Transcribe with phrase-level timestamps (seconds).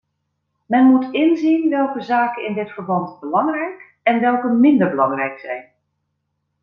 [0.65, 5.71] Men moet inzien welke zaken in dit verband belangrijk en welke minder belangrijk zijn.